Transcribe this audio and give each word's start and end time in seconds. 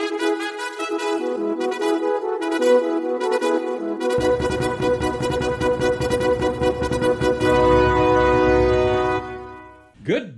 Good 0.00 0.08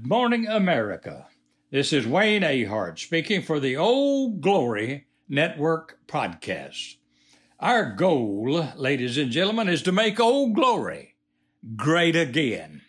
morning, 0.04 0.48
America. 0.48 1.29
This 1.70 1.93
is 1.93 2.09
Wayne 2.09 2.43
Ahart 2.43 2.98
speaking 2.98 3.43
for 3.43 3.61
the 3.61 3.77
Old 3.77 4.41
Glory 4.41 5.06
Network 5.29 6.01
podcast. 6.09 6.97
Our 7.60 7.92
goal, 7.92 8.66
ladies 8.74 9.16
and 9.16 9.30
gentlemen, 9.30 9.69
is 9.69 9.83
to 9.83 9.92
make 9.92 10.19
Old 10.19 10.56
Glory 10.56 11.15
great 11.77 12.16
again. 12.16 12.83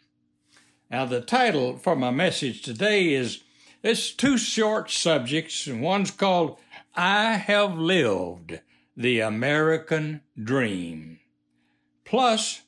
Now, 0.89 1.05
the 1.05 1.21
title 1.21 1.77
for 1.77 1.95
my 1.95 2.09
message 2.09 2.63
today 2.63 3.13
is 3.13 3.43
it's 3.83 4.11
two 4.11 4.37
short 4.37 4.89
subjects, 4.89 5.67
and 5.67 5.81
one's 5.81 6.09
called 6.09 6.57
I 6.95 7.37
Have 7.37 7.75
Lived 7.75 8.59
the 8.95 9.19
American 9.19 10.21
Dream. 10.41 11.19
Plus, 12.05 12.61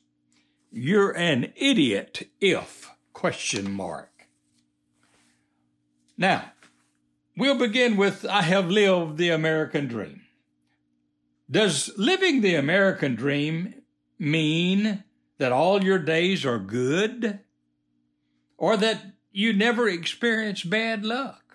you're 0.72 1.12
an 1.12 1.52
idiot 1.54 2.28
if 2.40 2.90
question 3.12 3.70
mark. 3.70 4.26
Now, 6.18 6.50
we'll 7.36 7.58
begin 7.58 7.96
with 7.96 8.26
I 8.26 8.42
have 8.42 8.68
lived 8.68 9.16
the 9.16 9.30
American 9.30 9.86
dream. 9.86 10.22
Does 11.48 11.92
living 11.96 12.40
the 12.40 12.56
American 12.56 13.14
dream 13.14 13.74
mean 14.18 15.04
that 15.38 15.52
all 15.52 15.84
your 15.84 16.00
days 16.00 16.44
are 16.44 16.58
good? 16.58 17.38
Or 18.58 18.76
that 18.76 19.12
you 19.30 19.52
never 19.52 19.88
experience 19.88 20.64
bad 20.64 21.04
luck? 21.04 21.45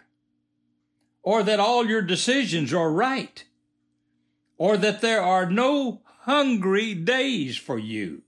Or 1.23 1.43
that 1.43 1.59
all 1.59 1.85
your 1.85 2.01
decisions 2.01 2.73
are 2.73 2.91
right? 2.91 3.43
Or 4.57 4.77
that 4.77 5.01
there 5.01 5.21
are 5.21 5.49
no 5.49 6.01
hungry 6.21 6.93
days 6.93 7.57
for 7.57 7.77
you? 7.77 8.23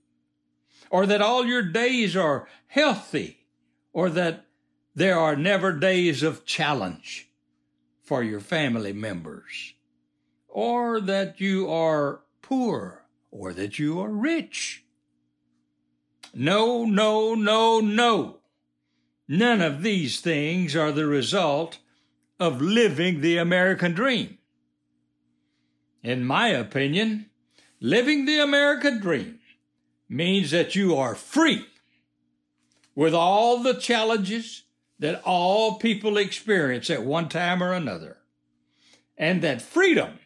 Or 0.90 1.06
that 1.06 1.22
all 1.22 1.44
your 1.44 1.62
days 1.62 2.16
are 2.16 2.48
healthy? 2.66 3.46
Or 3.92 4.10
that 4.10 4.46
there 4.94 5.18
are 5.18 5.36
never 5.36 5.72
days 5.72 6.22
of 6.22 6.44
challenge 6.44 7.28
for 8.02 8.22
your 8.22 8.40
family 8.40 8.92
members? 8.92 9.74
Or 10.48 11.00
that 11.00 11.40
you 11.40 11.70
are 11.70 12.20
poor? 12.42 13.06
Or 13.30 13.52
that 13.52 13.78
you 13.78 14.00
are 14.00 14.10
rich? 14.10 14.84
No, 16.32 16.84
no, 16.84 17.34
no, 17.34 17.80
no. 17.80 18.38
None 19.26 19.60
of 19.60 19.82
these 19.82 20.20
things 20.20 20.76
are 20.76 20.92
the 20.92 21.06
result 21.06 21.78
of 22.38 22.60
living 22.60 23.20
the 23.20 23.36
American 23.36 23.92
dream. 23.92 24.38
In 26.02 26.24
my 26.24 26.48
opinion, 26.48 27.30
living 27.80 28.26
the 28.26 28.38
American 28.38 29.00
dream 29.00 29.38
means 30.08 30.50
that 30.50 30.74
you 30.74 30.96
are 30.96 31.14
free 31.14 31.66
with 32.94 33.14
all 33.14 33.62
the 33.62 33.74
challenges 33.74 34.62
that 34.98 35.22
all 35.24 35.78
people 35.78 36.16
experience 36.16 36.90
at 36.90 37.02
one 37.02 37.28
time 37.28 37.62
or 37.62 37.72
another. 37.72 38.18
And 39.16 39.42
that 39.42 39.62
freedom 39.62 40.18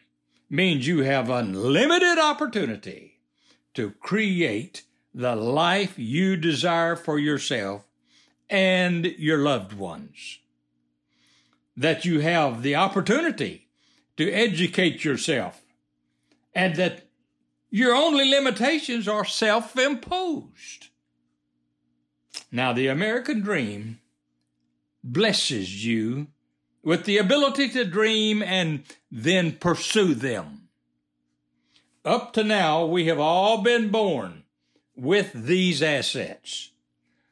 means 0.49 0.87
you 0.87 1.03
have 1.03 1.29
unlimited 1.29 2.17
opportunity 2.17 3.19
to 3.73 3.91
create 3.91 4.83
the 5.13 5.35
life 5.35 5.97
you 5.97 6.35
desire 6.35 6.95
for 6.95 7.19
yourself 7.19 7.85
and 8.49 9.05
your 9.05 9.39
loved 9.39 9.73
ones. 9.73 10.39
That 11.79 12.03
you 12.03 12.19
have 12.19 12.61
the 12.61 12.75
opportunity 12.75 13.69
to 14.17 14.29
educate 14.29 15.05
yourself 15.05 15.61
and 16.53 16.75
that 16.75 17.03
your 17.69 17.95
only 17.95 18.29
limitations 18.29 19.07
are 19.07 19.23
self 19.23 19.77
imposed. 19.77 20.87
Now, 22.51 22.73
the 22.73 22.87
American 22.87 23.39
dream 23.39 24.01
blesses 25.01 25.85
you 25.85 26.27
with 26.83 27.05
the 27.05 27.17
ability 27.17 27.69
to 27.69 27.85
dream 27.85 28.43
and 28.43 28.83
then 29.09 29.53
pursue 29.53 30.13
them. 30.13 30.67
Up 32.03 32.33
to 32.33 32.43
now, 32.43 32.83
we 32.83 33.05
have 33.05 33.19
all 33.19 33.61
been 33.61 33.87
born 33.87 34.43
with 34.97 35.31
these 35.31 35.81
assets. 35.81 36.71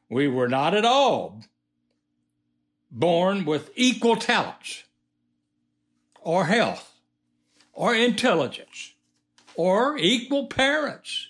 We 0.09 0.30
were 0.30 0.47
not 0.47 0.74
at 0.74 0.86
all 0.86 1.41
born 2.92 3.46
with 3.46 3.72
equal 3.75 4.16
talents 4.16 4.84
or 6.22 6.46
health 6.46 7.00
or 7.74 7.94
intelligence 7.96 8.94
or 9.56 9.98
equal 9.98 10.48
parents. 10.48 11.28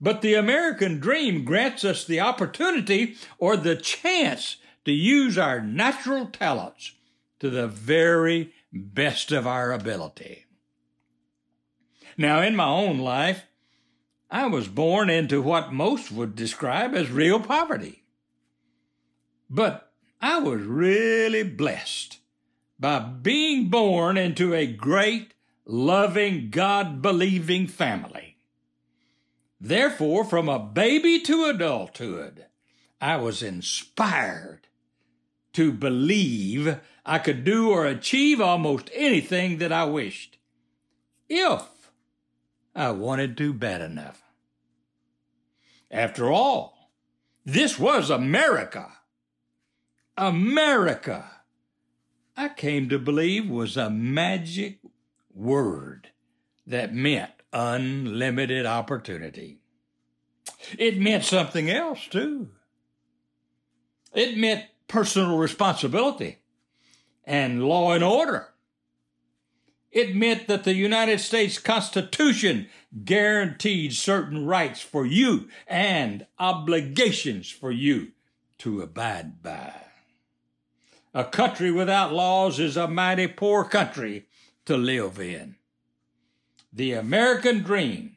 But 0.00 0.22
the 0.22 0.34
American 0.34 0.98
dream 0.98 1.44
grants 1.44 1.84
us 1.84 2.04
the 2.04 2.20
opportunity 2.20 3.16
or 3.38 3.56
the 3.56 3.76
chance 3.76 4.56
to 4.84 4.92
use 4.92 5.36
our 5.36 5.60
natural 5.60 6.26
talents 6.26 6.92
to 7.38 7.50
the 7.50 7.68
very 7.68 8.52
best 8.72 9.32
of 9.32 9.46
our 9.46 9.72
ability. 9.72 10.46
Now, 12.16 12.40
in 12.42 12.56
my 12.56 12.68
own 12.68 12.98
life, 12.98 13.44
I 14.30 14.46
was 14.46 14.68
born 14.68 15.10
into 15.10 15.42
what 15.42 15.72
most 15.72 16.12
would 16.12 16.36
describe 16.36 16.94
as 16.94 17.10
real 17.10 17.40
poverty. 17.40 18.04
But 19.48 19.89
I 20.20 20.38
was 20.38 20.62
really 20.62 21.42
blessed 21.42 22.18
by 22.78 22.98
being 22.98 23.68
born 23.68 24.18
into 24.18 24.54
a 24.54 24.66
great, 24.66 25.32
loving, 25.64 26.50
God 26.50 27.00
believing 27.00 27.66
family. 27.66 28.36
Therefore, 29.58 30.24
from 30.24 30.48
a 30.48 30.58
baby 30.58 31.20
to 31.20 31.46
adulthood, 31.46 32.46
I 33.00 33.16
was 33.16 33.42
inspired 33.42 34.68
to 35.54 35.72
believe 35.72 36.78
I 37.04 37.18
could 37.18 37.44
do 37.44 37.70
or 37.70 37.86
achieve 37.86 38.40
almost 38.40 38.90
anything 38.94 39.58
that 39.58 39.72
I 39.72 39.84
wished, 39.84 40.38
if 41.28 41.62
I 42.74 42.90
wanted 42.90 43.36
to 43.38 43.52
bad 43.52 43.80
enough. 43.80 44.22
After 45.90 46.30
all, 46.30 46.90
this 47.44 47.78
was 47.78 48.10
America. 48.10 48.99
America, 50.20 51.30
I 52.36 52.50
came 52.50 52.90
to 52.90 52.98
believe 52.98 53.48
was 53.48 53.78
a 53.78 53.88
magic 53.88 54.80
word 55.32 56.10
that 56.66 56.94
meant 56.94 57.30
unlimited 57.54 58.66
opportunity. 58.66 59.60
It 60.78 60.98
meant 60.98 61.24
something 61.24 61.70
else 61.70 62.06
too. 62.06 62.50
It 64.12 64.36
meant 64.36 64.66
personal 64.88 65.38
responsibility 65.38 66.40
and 67.24 67.64
law 67.64 67.92
and 67.92 68.04
order. 68.04 68.48
It 69.90 70.14
meant 70.14 70.48
that 70.48 70.64
the 70.64 70.74
United 70.74 71.20
States 71.20 71.58
Constitution 71.58 72.68
guaranteed 73.06 73.94
certain 73.94 74.44
rights 74.44 74.82
for 74.82 75.06
you 75.06 75.48
and 75.66 76.26
obligations 76.38 77.50
for 77.50 77.70
you 77.72 78.12
to 78.58 78.82
abide 78.82 79.42
by. 79.42 79.72
A 81.12 81.24
country 81.24 81.72
without 81.72 82.12
laws 82.12 82.60
is 82.60 82.76
a 82.76 82.86
mighty 82.86 83.26
poor 83.26 83.64
country 83.64 84.26
to 84.64 84.76
live 84.76 85.18
in. 85.18 85.56
The 86.72 86.92
American 86.92 87.62
dream 87.62 88.16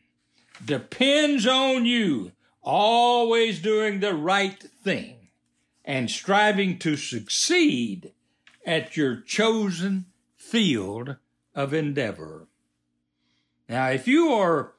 depends 0.64 1.48
on 1.48 1.86
you 1.86 2.34
always 2.62 3.60
doing 3.60 4.00
the 4.00 4.14
right 4.14 4.62
thing 4.62 5.30
and 5.84 6.10
striving 6.10 6.78
to 6.80 6.96
succeed 6.96 8.14
at 8.66 8.96
your 8.96 9.18
chosen 9.22 10.06
field 10.38 11.18
of 11.56 11.74
endeavor. 11.74 12.48
Now, 13.68 13.88
if 13.90 14.08
you 14.08 14.30
are, 14.30 14.74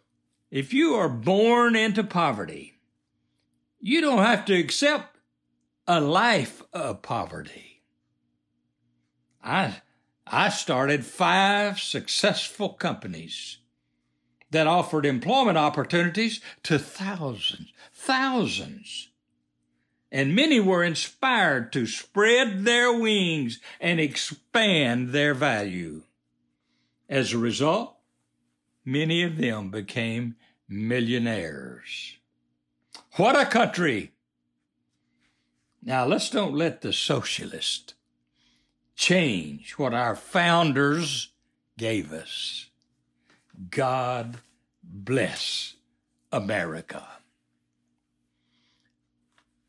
if 0.53 0.73
you 0.73 0.95
are 0.95 1.09
born 1.09 1.75
into 1.75 2.05
poverty, 2.05 2.75
you 3.81 4.01
don't 4.01 4.23
have 4.25 4.45
to 4.47 4.55
accept 4.55 5.17
a 5.89 6.01
life 6.01 6.63
of 6.73 7.03
poverty. 7.03 7.74
I, 9.45 9.83
I 10.27 10.49
started 10.49 11.05
five 11.05 11.79
successful 11.79 12.71
companies 12.71 13.59
that 14.51 14.67
offered 14.67 15.05
employment 15.05 15.59
opportunities 15.59 16.41
to 16.63 16.79
thousands, 16.79 17.73
thousands. 17.93 19.11
And 20.11 20.35
many 20.35 20.61
were 20.61 20.83
inspired 20.83 21.73
to 21.73 21.87
spread 21.87 22.65
their 22.65 22.99
wings 22.99 23.61
and 23.81 24.01
expand 24.01 25.11
their 25.11 25.35
value. 25.35 26.05
As 27.09 27.33
a 27.33 27.39
result, 27.39 27.97
many 28.85 29.25
of 29.25 29.37
them 29.37 29.71
became 29.71 30.37
millionaires. 30.69 32.17
What 33.17 33.39
a 33.39 33.45
country! 33.45 34.13
Now 35.83 36.07
let's 36.07 36.31
don't 36.31 36.55
let 36.55 36.81
the 36.81 36.93
socialist 36.93 37.95
change 38.95 39.73
what 39.73 39.95
our 39.95 40.15
founders 40.15 41.31
gave 41.77 42.13
us. 42.13 42.71
God 43.71 44.39
bless 44.83 45.75
America. 46.33 47.07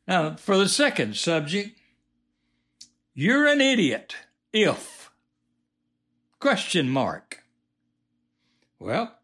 Now, 0.07 0.35
for 0.35 0.57
the 0.57 0.69
second 0.69 1.15
subject, 1.15 1.79
you're 3.13 3.47
an 3.47 3.61
idiot 3.61 4.15
if 4.53 5.09
question 6.39 6.89
mark. 6.89 7.43
Well, 8.77 9.15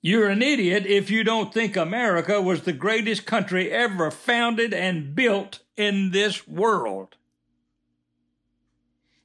you're 0.00 0.28
an 0.28 0.42
idiot 0.42 0.86
if 0.86 1.10
you 1.10 1.22
don't 1.22 1.52
think 1.52 1.76
America 1.76 2.40
was 2.40 2.62
the 2.62 2.72
greatest 2.72 3.26
country 3.26 3.70
ever 3.70 4.10
founded 4.10 4.72
and 4.72 5.14
built 5.14 5.60
in 5.76 6.10
this 6.10 6.48
world. 6.48 7.17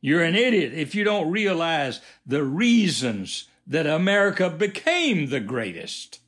You're 0.05 0.21
an 0.21 0.35
idiot 0.35 0.73
if 0.73 0.93
you 0.95 1.05
don't 1.05 1.31
realize 1.31 2.01
the 2.25 2.43
reasons 2.43 3.47
that 3.65 3.87
America 3.87 4.49
became 4.49 5.29
the 5.29 5.39
greatest. 5.39 6.19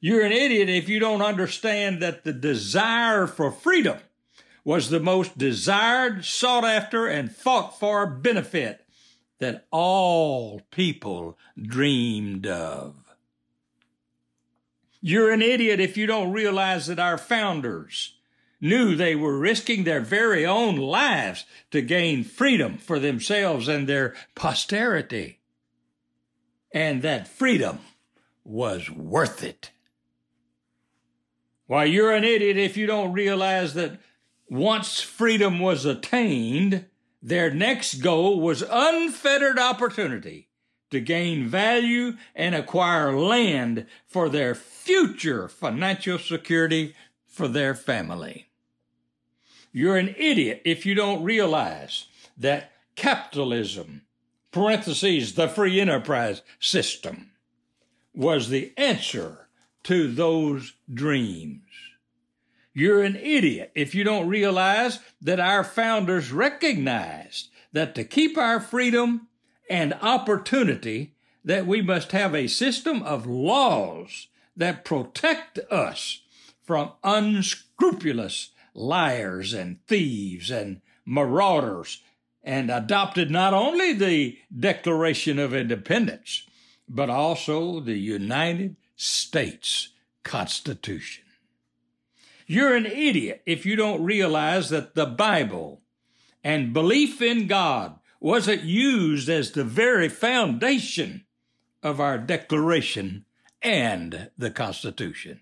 You're 0.00 0.24
an 0.24 0.32
idiot 0.32 0.70
if 0.70 0.88
you 0.88 0.98
don't 0.98 1.20
understand 1.20 2.00
that 2.00 2.24
the 2.24 2.32
desire 2.32 3.26
for 3.26 3.50
freedom 3.50 3.98
was 4.64 4.88
the 4.88 5.00
most 5.00 5.36
desired, 5.36 6.24
sought 6.24 6.64
after, 6.64 7.06
and 7.06 7.30
fought 7.30 7.78
for 7.78 8.06
benefit 8.06 8.86
that 9.38 9.66
all 9.70 10.62
people 10.70 11.36
dreamed 11.60 12.46
of. 12.46 12.94
You're 15.02 15.30
an 15.30 15.42
idiot 15.42 15.78
if 15.78 15.98
you 15.98 16.06
don't 16.06 16.32
realize 16.32 16.86
that 16.86 16.98
our 16.98 17.18
founders 17.18 18.13
knew 18.64 18.96
they 18.96 19.14
were 19.14 19.38
risking 19.38 19.84
their 19.84 20.00
very 20.00 20.46
own 20.46 20.74
lives 20.76 21.44
to 21.70 21.82
gain 21.82 22.24
freedom 22.24 22.78
for 22.78 22.98
themselves 22.98 23.68
and 23.68 23.86
their 23.86 24.14
posterity. 24.34 25.38
And 26.72 27.02
that 27.02 27.28
freedom 27.28 27.80
was 28.42 28.90
worth 28.90 29.44
it. 29.44 29.70
Why, 31.66 31.84
you're 31.84 32.14
an 32.14 32.24
idiot 32.24 32.56
if 32.56 32.78
you 32.78 32.86
don't 32.86 33.12
realize 33.12 33.74
that 33.74 34.00
once 34.48 35.02
freedom 35.02 35.58
was 35.58 35.84
attained, 35.84 36.86
their 37.22 37.52
next 37.52 37.96
goal 37.96 38.40
was 38.40 38.64
unfettered 38.70 39.58
opportunity 39.58 40.48
to 40.90 41.00
gain 41.00 41.48
value 41.48 42.14
and 42.34 42.54
acquire 42.54 43.14
land 43.14 43.86
for 44.06 44.30
their 44.30 44.54
future 44.54 45.48
financial 45.48 46.18
security 46.18 46.94
for 47.26 47.46
their 47.46 47.74
family. 47.74 48.48
You're 49.76 49.96
an 49.96 50.14
idiot 50.16 50.62
if 50.64 50.86
you 50.86 50.94
don't 50.94 51.24
realize 51.24 52.06
that 52.38 52.70
capitalism, 52.94 54.02
parentheses, 54.52 55.34
the 55.34 55.48
free 55.48 55.80
enterprise 55.80 56.42
system, 56.60 57.32
was 58.14 58.50
the 58.50 58.72
answer 58.76 59.48
to 59.82 60.06
those 60.06 60.74
dreams. 60.92 61.62
You're 62.72 63.02
an 63.02 63.16
idiot 63.16 63.72
if 63.74 63.96
you 63.96 64.04
don't 64.04 64.28
realize 64.28 65.00
that 65.20 65.40
our 65.40 65.64
founders 65.64 66.30
recognized 66.30 67.48
that 67.72 67.96
to 67.96 68.04
keep 68.04 68.38
our 68.38 68.60
freedom 68.60 69.26
and 69.68 69.94
opportunity, 69.94 71.14
that 71.44 71.66
we 71.66 71.82
must 71.82 72.12
have 72.12 72.32
a 72.32 72.46
system 72.46 73.02
of 73.02 73.26
laws 73.26 74.28
that 74.56 74.84
protect 74.84 75.58
us 75.68 76.22
from 76.62 76.92
unscrupulous 77.02 78.50
liars 78.74 79.52
and 79.52 79.78
thieves 79.86 80.50
and 80.50 80.80
marauders 81.06 82.02
and 82.42 82.70
adopted 82.70 83.30
not 83.30 83.54
only 83.54 83.92
the 83.92 84.38
Declaration 84.56 85.38
of 85.38 85.54
Independence, 85.54 86.46
but 86.88 87.08
also 87.08 87.80
the 87.80 87.98
United 87.98 88.76
States 88.96 89.88
Constitution. 90.22 91.24
You're 92.46 92.76
an 92.76 92.86
idiot 92.86 93.42
if 93.46 93.64
you 93.64 93.76
don't 93.76 94.04
realize 94.04 94.68
that 94.68 94.94
the 94.94 95.06
Bible 95.06 95.80
and 96.42 96.74
belief 96.74 97.22
in 97.22 97.46
God 97.46 97.98
wasn't 98.20 98.62
used 98.62 99.28
as 99.30 99.52
the 99.52 99.64
very 99.64 100.08
foundation 100.08 101.24
of 101.82 102.00
our 102.00 102.18
Declaration 102.18 103.24
and 103.62 104.30
the 104.36 104.50
Constitution. 104.50 105.40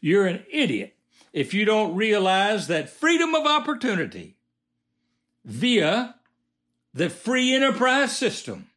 You're 0.00 0.26
an 0.26 0.44
idiot 0.50 0.96
if 1.32 1.54
you 1.54 1.64
don't 1.64 1.96
realize 1.96 2.66
that 2.66 2.90
freedom 2.90 3.34
of 3.34 3.46
opportunity 3.46 4.36
via 5.44 6.14
the 6.94 7.08
free 7.08 7.54
enterprise 7.54 8.16
system 8.16 8.70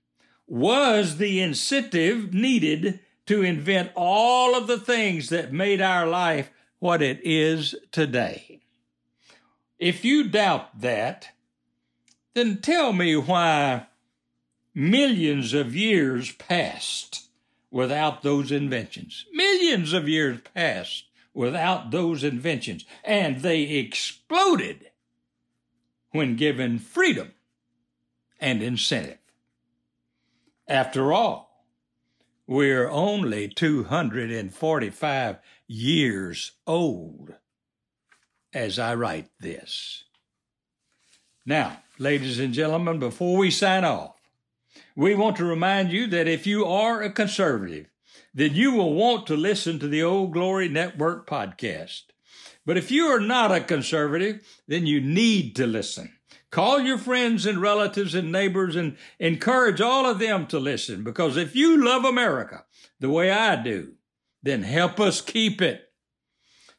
was 0.48 1.18
the 1.18 1.42
incentive 1.42 2.34
needed 2.34 3.00
to 3.26 3.42
invent 3.42 3.92
all 3.96 4.56
of 4.56 4.68
the 4.68 4.80
things 4.80 5.30
that 5.30 5.52
made 5.52 5.82
our 5.82 6.08
life 6.08 6.50
what 6.80 7.02
it 7.02 7.20
is 7.24 7.76
today. 7.92 8.60
If 9.80 10.06
you 10.06 10.30
doubt 10.30 10.80
that, 10.80 11.30
then 12.34 12.62
tell 12.62 12.94
me 12.94 13.16
why 13.16 13.88
millions 14.74 15.54
of 15.54 15.76
years 15.76 16.32
passed 16.34 17.28
without 17.72 18.22
those 18.22 18.52
inventions. 18.52 19.26
Millions 19.34 19.92
of 19.94 20.08
years 20.08 20.40
passed 20.54 21.06
without 21.36 21.92
those 21.92 22.24
inventions, 22.24 22.86
and 23.04 23.42
they 23.42 23.64
exploded 23.64 24.90
when 26.12 26.36
given 26.36 26.80
freedom 26.80 27.34
and 28.40 28.64
incentive. 28.64 29.20
After 30.68 31.14
all, 31.14 31.66
we're 32.48 32.90
only 32.90 33.50
245 33.50 35.38
years 35.68 36.52
old 36.66 37.36
as 38.54 38.80
I 38.80 38.96
write 38.96 39.30
this. 39.40 40.06
Now, 41.46 41.84
ladies 42.00 42.40
and 42.40 42.54
gentlemen, 42.54 42.98
before 42.98 43.38
we 43.38 43.52
sign 43.52 43.84
off, 43.84 44.16
we 44.96 45.14
want 45.16 45.36
to 45.38 45.46
remind 45.46 45.92
you 45.92 46.08
that 46.08 46.28
if 46.28 46.48
you 46.48 46.66
are 46.66 47.02
a 47.02 47.12
conservative, 47.12 47.88
then 48.36 48.54
you 48.54 48.74
will 48.74 48.94
want 48.94 49.26
to 49.28 49.38
listen 49.38 49.80
to 49.80 49.88
the 49.88 50.04
Old 50.04 50.34
Glory 50.34 50.68
Network 50.68 51.28
podcast. 51.28 52.04
But 52.66 52.78
if 52.78 52.92
you 52.92 53.06
are 53.06 53.22
not 53.22 53.54
a 53.54 53.62
conservative, 53.62 54.46
then 54.68 54.86
you 54.86 55.00
need 55.00 55.56
to 55.56 55.66
listen. 55.66 56.12
Call 56.52 56.82
your 56.82 56.98
friends 56.98 57.46
and 57.46 57.62
relatives 57.62 58.14
and 58.14 58.32
neighbors 58.32 58.76
and 58.76 58.98
encourage 59.20 59.80
all 59.80 60.06
of 60.06 60.20
them 60.20 60.48
to 60.48 60.60
listen 60.60 61.04
because 61.04 61.38
if 61.38 61.56
you 61.56 61.84
love 61.84 62.04
America 62.04 62.66
the 63.00 63.10
way 63.10 63.32
I 63.32 63.56
do, 63.62 63.94
then 64.44 64.64
help 64.64 65.00
us 65.00 65.22
keep 65.22 65.62
it. 65.62 65.82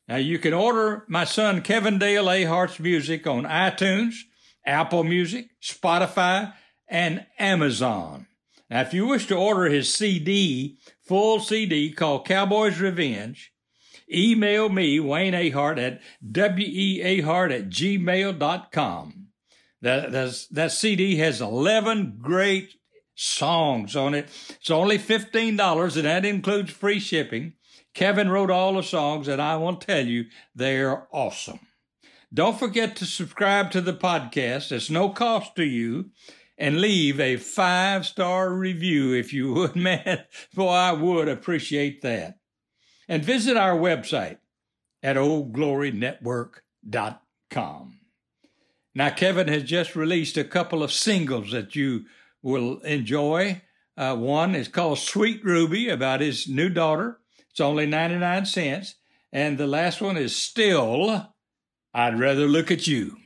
Now 0.07 0.17
you 0.17 0.39
can 0.39 0.53
order 0.53 1.05
my 1.09 1.25
son 1.25 1.63
Kevin 1.63 1.99
Dale 1.99 2.31
A. 2.31 2.45
Ahart's 2.45 2.79
music 2.79 3.27
on 3.27 3.45
iTunes, 3.45 4.15
Apple 4.65 5.05
Music, 5.05 5.49
Spotify, 5.63 6.53
and 6.89 7.27
Amazon. 7.39 8.27
Now 8.71 8.81
if 8.81 8.93
you 8.93 9.07
wish 9.07 9.27
to 9.27 9.37
order 9.37 9.67
his 9.67 9.95
CD, 9.95 10.79
full 11.03 11.41
CD 11.41 11.93
called 11.93 12.27
Cowboy's 12.27 12.81
Revenge, 12.81 13.53
email 14.13 14.69
me, 14.69 15.01
Wayne 15.01 15.35
Ahart, 15.35 15.79
at 15.79 16.01
weahart 16.25 17.53
at 17.53 17.69
gmail.com. 17.69 19.27
That, 19.83 20.11
that's, 20.11 20.47
that 20.49 20.73
CD 20.73 21.17
has 21.17 21.41
11 21.41 22.19
great 22.21 22.75
songs 23.15 23.95
on 23.95 24.15
it. 24.15 24.29
It's 24.51 24.71
only 24.71 24.99
$15 24.99 25.97
and 25.97 26.05
that 26.05 26.25
includes 26.25 26.71
free 26.71 26.99
shipping. 26.99 27.55
Kevin 27.95 28.31
wrote 28.31 28.51
all 28.51 28.75
the 28.75 28.83
songs 28.83 29.29
and 29.29 29.41
I 29.41 29.57
will 29.57 29.77
tell 29.77 30.05
you 30.05 30.27
they're 30.55 31.07
awesome. 31.13 31.61
Don't 32.35 32.59
forget 32.59 32.97
to 32.97 33.07
subscribe 33.07 33.71
to 33.71 33.81
the 33.81 33.95
podcast. 33.95 34.73
It's 34.73 34.91
no 34.91 35.09
cost 35.09 35.57
to 35.57 35.65
you 35.65 36.11
and 36.59 36.81
leave 36.81 37.21
a 37.21 37.37
five 37.37 38.07
star 38.07 38.53
review 38.53 39.13
if 39.13 39.33
you 39.33 39.53
would, 39.53 39.77
man. 39.77 40.25
Boy, 40.55 40.71
I 40.71 40.93
would 40.93 41.29
appreciate 41.29 42.03
that. 42.03 42.39
And 43.09 43.25
visit 43.25 43.57
our 43.57 43.77
website 43.77 44.39
at 45.03 45.17
oldglorynetwork.com. 45.17 47.99
Now, 48.95 49.11
Kevin 49.11 49.49
has 49.49 49.63
just 49.63 49.95
released 49.95 50.39
a 50.39 50.45
couple 50.45 50.83
of 50.83 50.91
singles 50.91 51.53
that 51.53 51.77
you 51.77 52.07
will 52.43 52.81
enjoy. 52.81 53.61
Uh, 53.97 54.17
one 54.17 54.55
is 54.55 54.69
called 54.69 54.99
Sweet 54.99 55.45
Ruby 55.45 55.89
about 55.89 56.21
his 56.21 56.49
new 56.49 56.71
daughter. 56.71 57.19
It's 57.51 57.61
only 57.61 57.87
99 57.87 58.47
cents. 58.47 58.97
And 59.33 59.59
the 59.59 59.67
last 59.67 60.01
one 60.01 60.17
is 60.17 60.35
Still, 60.35 61.27
I'd 61.93 62.19
Rather 62.19 62.47
Look 62.47 62.71
at 62.71 62.87
You. 62.87 63.19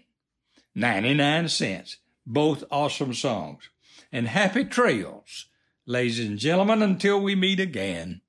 99 0.75 1.49
cents. 1.49 1.99
Both 2.33 2.63
awesome 2.71 3.13
songs. 3.13 3.71
And 4.13 4.29
happy 4.29 4.65
trails, 4.65 5.47
ladies 5.85 6.21
and 6.21 6.39
gentlemen, 6.39 6.81
until 6.81 7.21
we 7.21 7.35
meet 7.35 7.59
again 7.59 8.21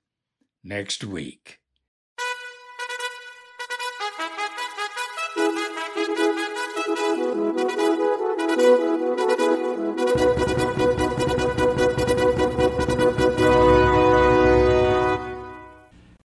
next 0.63 1.03
week. 1.03 1.60